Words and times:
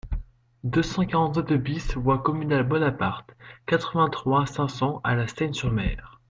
deux 0.63 0.81
cent 0.81 1.05
quarante-sept 1.05 1.53
BIS 1.53 1.93
voie 1.95 2.17
Communale 2.23 2.67
Bonaparte, 2.67 3.35
quatre-vingt-trois, 3.67 4.47
cinq 4.47 4.67
cents 4.69 4.99
à 5.03 5.13
La 5.13 5.27
Seyne-sur-Mer 5.27 6.19